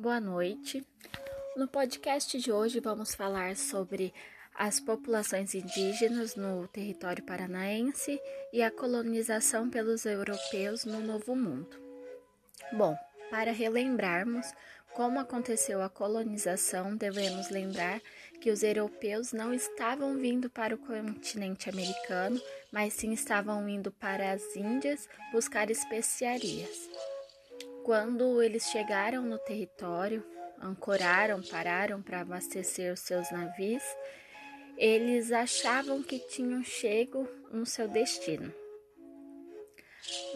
[0.00, 0.82] boa noite.
[1.54, 4.14] No podcast de hoje vamos falar sobre
[4.54, 8.18] as populações indígenas no território paranaense
[8.50, 11.76] e a colonização pelos europeus no Novo Mundo.
[12.72, 12.96] Bom,
[13.30, 14.50] para relembrarmos
[14.94, 18.00] como aconteceu a colonização, devemos lembrar
[18.40, 22.40] que os europeus não estavam vindo para o continente americano,
[22.72, 26.88] mas sim estavam indo para as Índias buscar especiarias.
[27.84, 30.24] Quando eles chegaram no território,
[30.60, 33.82] ancoraram, pararam para abastecer os seus navios,
[34.76, 38.52] eles achavam que tinham chego no seu destino.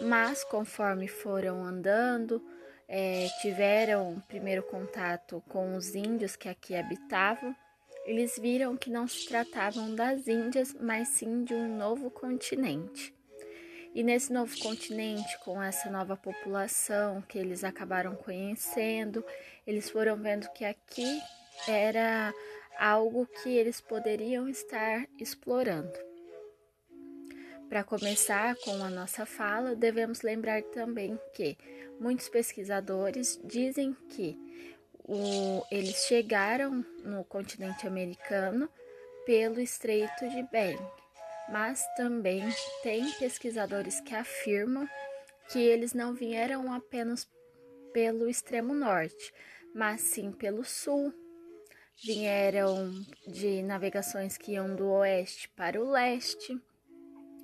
[0.00, 2.44] Mas conforme foram andando,
[2.88, 7.54] é, tiveram primeiro contato com os índios que aqui habitavam,
[8.04, 13.14] eles viram que não se tratavam das Índias, mas sim de um novo continente.
[13.94, 19.24] E nesse novo continente, com essa nova população que eles acabaram conhecendo,
[19.64, 21.22] eles foram vendo que aqui
[21.68, 22.34] era
[22.76, 25.92] algo que eles poderiam estar explorando.
[27.68, 31.56] Para começar com a nossa fala, devemos lembrar também que
[32.00, 34.36] muitos pesquisadores dizem que
[35.04, 38.68] o, eles chegaram no continente americano
[39.24, 41.03] pelo Estreito de Bering,
[41.48, 42.42] mas também
[42.82, 44.88] tem pesquisadores que afirmam
[45.50, 47.28] que eles não vieram apenas
[47.92, 49.32] pelo extremo norte,
[49.74, 51.12] mas sim pelo sul.
[52.02, 52.90] Vieram
[53.26, 56.60] de navegações que iam do oeste para o leste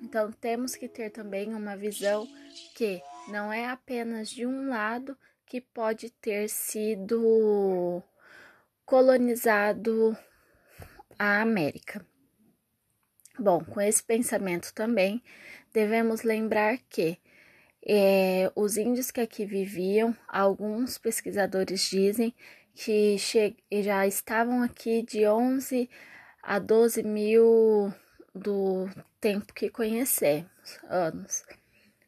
[0.03, 2.27] então temos que ter também uma visão
[2.75, 8.03] que não é apenas de um lado que pode ter sido
[8.85, 10.17] colonizado
[11.19, 12.05] a América.
[13.41, 15.23] Bom, com esse pensamento também
[15.73, 17.17] devemos lembrar que
[17.83, 22.35] é, os índios que aqui viviam, alguns pesquisadores dizem
[22.75, 23.17] que
[23.83, 25.89] já estavam aqui de 11
[26.43, 27.91] a 12 mil
[28.35, 28.87] do
[29.19, 30.51] tempo que conhecemos,
[30.87, 31.43] anos,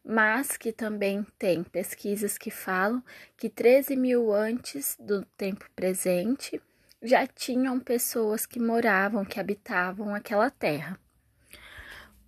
[0.04, 3.02] mas que também tem pesquisas que falam
[3.38, 6.60] que 13 mil antes do tempo presente
[7.02, 11.00] já tinham pessoas que moravam, que habitavam aquela terra.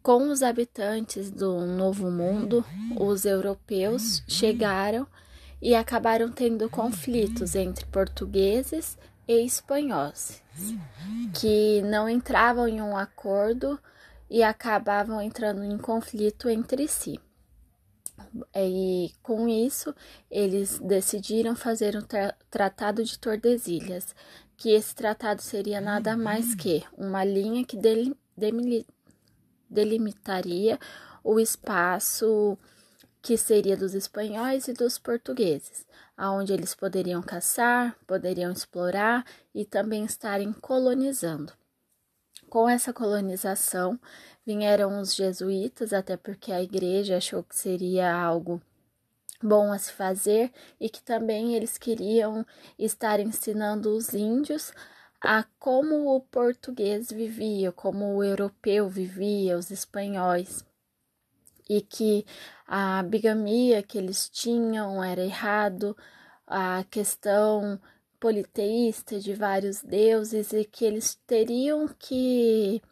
[0.05, 2.63] Com os habitantes do Novo Mundo,
[3.01, 5.07] os europeus chegaram
[5.63, 10.43] e acabaram tendo conflitos entre portugueses e espanhóis,
[11.41, 13.81] que não entravam em um acordo
[14.29, 17.19] e acabavam entrando em conflito entre si.
[18.55, 19.95] E com isso,
[20.31, 24.15] eles decidiram fazer um tra Tratado de Tordesilhas,
[24.55, 28.15] que esse tratado seria nada mais que uma linha que del
[29.75, 30.79] delimitaria
[31.23, 32.57] o espaço
[33.21, 35.87] que seria dos espanhóis e dos portugueses,
[36.17, 39.25] aonde eles poderiam caçar, poderiam explorar
[39.55, 41.53] e também estarem colonizando.
[42.49, 43.99] Com essa colonização
[44.47, 48.61] vieram os jesuítas, até porque a igreja achou que seria algo
[49.43, 52.47] bom a se fazer e que também eles queriam
[52.79, 54.73] estar ensinando os índios
[55.25, 60.63] a como o português vivia, como o europeu vivia, os espanhóis
[61.69, 62.27] e que
[62.67, 65.97] a bigamia que eles tinham era errado,
[66.47, 67.81] a questão
[68.21, 72.83] politeísta de vários deuses e que eles teriam que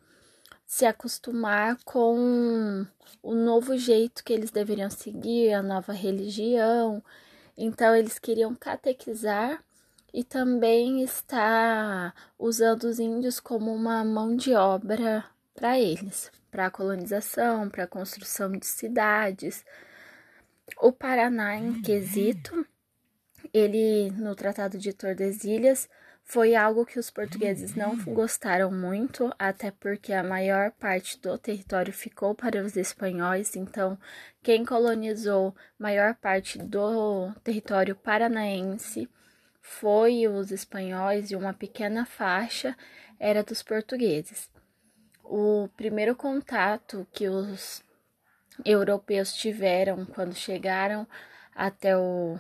[0.67, 2.87] se acostumar com
[3.23, 7.05] o novo jeito que eles deveriam seguir, a nova religião.
[7.59, 9.63] Então eles queriam catequizar
[10.13, 15.25] e também estar usando os índios como uma mão de obra
[15.55, 19.65] para eles, para a colonização, para a construção de cidades.
[20.79, 22.67] O Paraná, em quesito,
[23.53, 25.89] ele no Tratado de Tordesilhas
[26.25, 31.93] foi algo que os portugueses não gostaram muito, até porque a maior parte do território
[31.93, 33.99] ficou para os espanhóis, então
[34.43, 39.09] quem colonizou maior parte do território paranaense
[39.63, 42.77] foi os espanhóis e uma pequena faixa
[43.19, 44.51] era dos portugueses.
[45.25, 47.83] O primeiro contato que os
[48.65, 51.07] europeus tiveram quando chegaram
[51.55, 52.39] até o,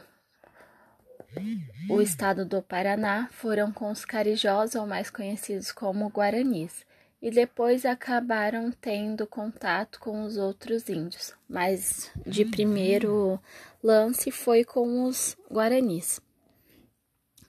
[1.88, 6.84] o estado do Paraná foram com os carijós, ou mais conhecidos como guaranis,
[7.20, 13.40] e depois acabaram tendo contato com os outros índios, mas de primeiro
[13.82, 16.20] lance foi com os guaranis.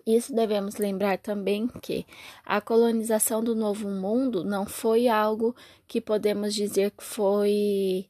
[0.06, 2.06] Isso devemos lembrar também que
[2.46, 5.56] a colonização do Novo Mundo não foi algo
[5.88, 8.10] que podemos dizer que foi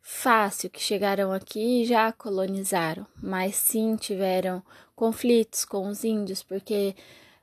[0.00, 4.62] fácil que chegaram aqui e já colonizaram, mas sim tiveram
[4.94, 6.94] conflitos com os índios porque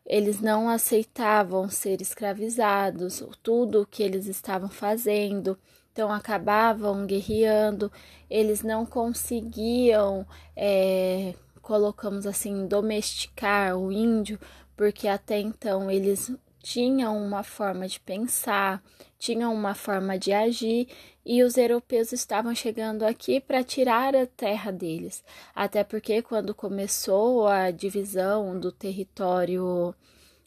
[0.06, 5.58] eles não aceitavam ser escravizados, tudo o que eles estavam fazendo,
[5.92, 7.92] então acabavam guerreando,
[8.30, 10.26] eles não conseguiam,
[10.56, 14.38] é, colocamos assim, domesticar o índio,
[14.76, 16.32] porque até então eles
[16.62, 18.84] tinham uma forma de pensar,
[19.18, 20.88] tinham uma forma de agir
[21.26, 25.24] e os europeus estavam chegando aqui para tirar a terra deles.
[25.56, 29.96] Até porque quando começou a divisão do território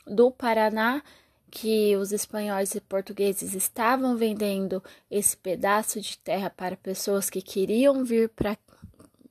[0.07, 1.03] do Paraná,
[1.51, 8.05] que os espanhóis e portugueses estavam vendendo esse pedaço de terra para pessoas que queriam
[8.05, 8.57] vir para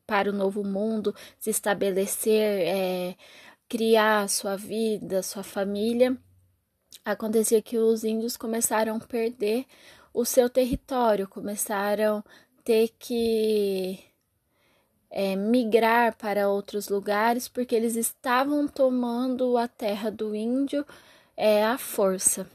[0.06, 3.16] para o novo mundo, se estabelecer, é,
[3.68, 6.18] criar sua vida, sua família
[7.06, 9.66] acontecia que os índios começaram a perder
[10.12, 12.24] o seu território, começaram a
[12.64, 14.00] ter que
[15.12, 20.84] é, migrar para outros lugares porque eles estavam tomando a terra do índio
[21.38, 22.50] é, à força.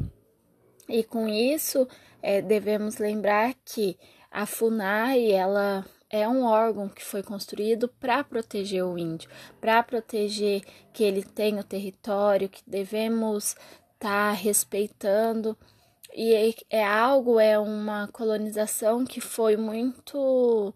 [0.88, 1.86] E com isso
[2.20, 3.96] é, devemos lembrar que
[4.30, 9.30] a FUNAI ela é um órgão que foi construído para proteger o índio,
[9.60, 10.62] para proteger
[10.92, 13.54] que ele tenha o território, que devemos
[13.98, 15.56] tá respeitando.
[16.12, 20.74] E é, é algo, é uma colonização que foi muito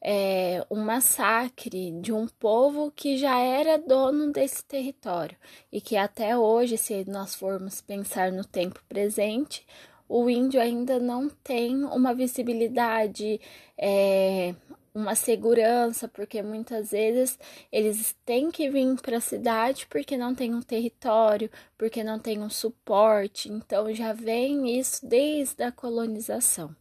[0.00, 5.36] é, um massacre de um povo que já era dono desse território
[5.70, 9.66] e que até hoje, se nós formos pensar no tempo presente,
[10.08, 13.40] o índio ainda não tem uma visibilidade,
[13.78, 14.54] é,
[14.94, 17.38] uma segurança, porque muitas vezes
[17.70, 22.40] eles têm que vir para a cidade porque não tem um território, porque não tem
[22.40, 23.50] um suporte.
[23.50, 26.74] Então já vem isso desde a colonização.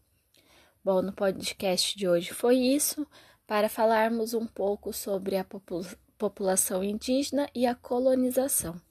[0.83, 3.07] Bom, no podcast de hoje foi isso,
[3.45, 5.45] para falarmos um pouco sobre a
[6.17, 8.81] população indígena e a colonização.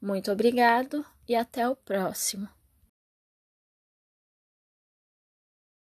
[0.00, 2.55] Muito obrigado e até o próximo.